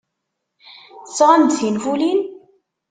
Tesɣam-d 1.05 1.51
tinfulin? 1.59 2.19